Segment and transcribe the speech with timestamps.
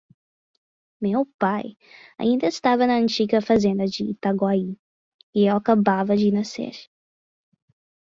[0.99, 1.77] meu pai
[2.17, 4.75] ainda estava na antiga fazenda de Itaguaí,
[5.35, 6.71] e eu acabava de nascer.